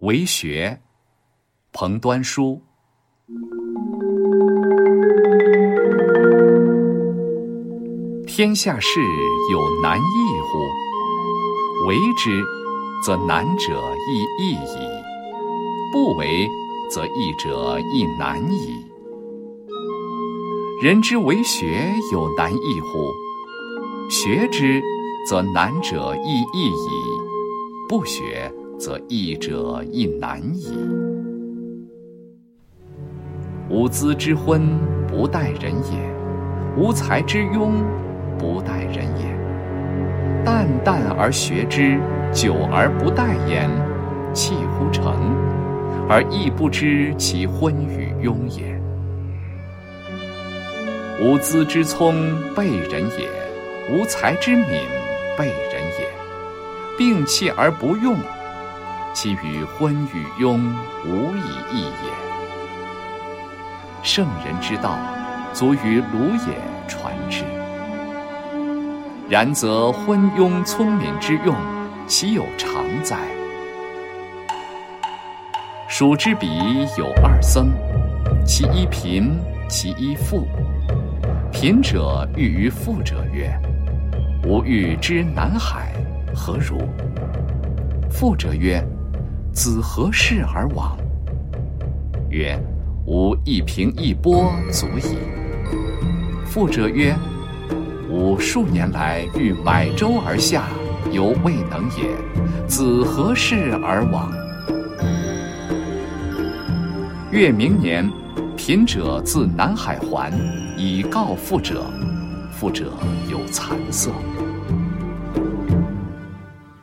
[0.00, 0.80] 为学，
[1.74, 2.62] 彭端书。
[8.26, 8.98] 天下事
[9.52, 10.00] 有难易
[10.40, 11.86] 乎？
[11.86, 12.42] 为之，
[13.04, 14.88] 则难者亦易矣；
[15.92, 16.48] 不为，
[16.90, 18.82] 则易者亦难矣。
[20.82, 23.12] 人之为学有难易乎？
[24.08, 24.82] 学之，
[25.28, 26.88] 则难者亦易矣；
[27.86, 30.72] 不学，则易者亦难矣。
[33.68, 34.62] 无资之婚，
[35.06, 36.00] 不待人也；
[36.78, 37.72] 无才之庸，
[38.38, 40.42] 不待人也。
[40.42, 42.00] 淡淡而学之，
[42.32, 43.68] 久而不待焉，
[44.32, 45.36] 气乎成，
[46.08, 48.80] 而亦不知其昏与庸也。
[51.22, 52.14] 无资之聪，
[52.56, 53.28] 备人也；
[53.92, 54.80] 无才之敏，
[55.36, 56.08] 备人也。
[56.98, 58.14] 并弃而不用，
[59.12, 60.58] 其与昏与庸
[61.04, 62.10] 无以异也。
[64.02, 64.98] 圣人之道，
[65.52, 66.54] 足于鲁也
[66.88, 67.44] 传之。
[69.28, 71.54] 然则昏庸聪明之用，
[72.06, 73.18] 其有常哉？
[75.88, 76.48] 蜀之彼
[76.96, 77.70] 有二僧，
[78.46, 80.46] 其一贫，其一富。
[81.52, 83.52] 贫者欲于富者曰
[84.46, 85.92] ：“吾欲知南海，
[86.34, 86.78] 何如？”
[88.10, 88.82] 富者曰
[89.52, 90.96] ：“子何事而往？”
[92.30, 92.58] 曰
[93.06, 95.18] ：“吾一平一波足矣。”
[96.46, 97.14] 富者曰
[98.10, 100.68] ：“吾数年来欲买舟而下，
[101.12, 102.14] 犹未能也。
[102.66, 104.32] 子何事而往？”
[107.30, 108.10] 月明年。
[108.56, 110.30] 贫者自南海还，
[110.76, 111.82] 以告富者。
[112.52, 112.92] 富者
[113.26, 114.10] 有惭色。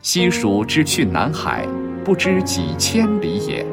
[0.00, 1.68] 西蜀之去南海，
[2.06, 3.66] 不知几千里也。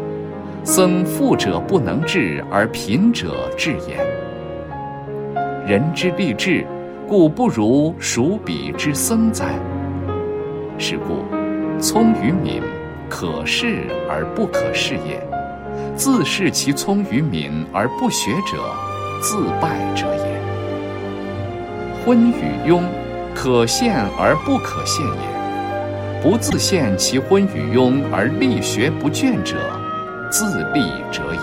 [0.64, 3.96] 僧富者不能至，而贫者至也。
[5.68, 6.66] 人之立志，
[7.08, 9.46] 故不如蜀彼之僧哉？
[10.80, 11.24] 是故，
[11.80, 12.60] 聪与敏，
[13.08, 15.24] 可视而不可视也。
[15.96, 18.64] 自视其聪与敏而不学者，
[19.22, 20.42] 自败者也。
[22.04, 22.82] 昏与庸，
[23.36, 25.43] 可陷而不可陷也。
[26.24, 29.58] 不自陷其昏与庸而力学不倦者，
[30.32, 30.80] 自立
[31.12, 31.42] 者也。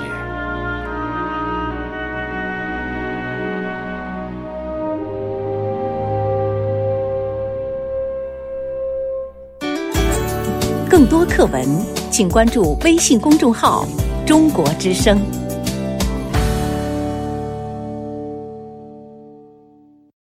[10.88, 11.62] 更多课文，
[12.10, 13.86] 请关注微信公众号。
[14.24, 15.20] 中国之声。